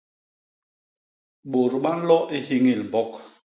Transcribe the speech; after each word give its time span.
Bôt 1.51 1.71
ba 1.83 1.91
nlo 1.99 2.17
i 2.35 2.37
hiñil 2.47 2.81
mbok. 2.87 3.11